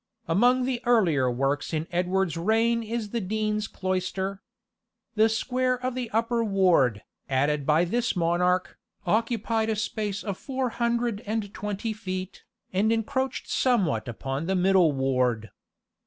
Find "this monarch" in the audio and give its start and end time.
7.85-8.79